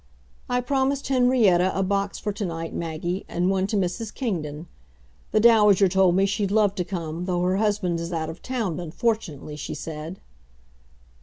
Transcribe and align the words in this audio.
I 0.49 0.61
promised 0.61 1.09
Henrietta 1.09 1.77
a 1.77 1.83
box 1.83 2.17
for 2.17 2.33
to 2.33 2.43
night, 2.43 2.73
Maggie, 2.73 3.23
and 3.29 3.51
one 3.51 3.67
to 3.67 3.77
Mrs. 3.77 4.11
Kingdon. 4.11 4.65
The 5.29 5.39
Dowager 5.39 5.87
told 5.87 6.15
me 6.15 6.25
she'd 6.25 6.49
love 6.49 6.73
to 6.73 6.83
come, 6.83 7.25
though 7.25 7.43
her 7.43 7.57
husband 7.57 7.99
is 7.99 8.11
out 8.11 8.27
of 8.27 8.41
town, 8.41 8.79
unfortunately, 8.79 9.55
she 9.55 9.75
said. 9.75 10.19